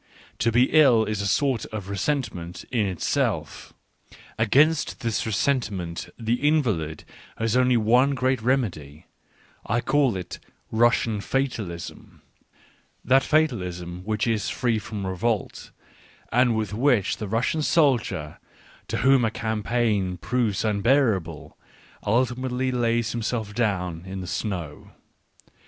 [0.39, 3.71] To be ill is a sort of resentment in itselfj
[4.39, 7.03] Against this resentment the invalid
[7.37, 9.05] has only one great remedy—
[9.67, 10.39] I call it
[10.71, 12.21] Russian fatalism^
[13.05, 15.69] that fatalism which is free from revolt,
[16.31, 18.39] and with which the Russian soldier,
[18.87, 21.55] to whom a campaign proves unbearable,
[22.03, 24.93] ultimately lays himself down in the snow.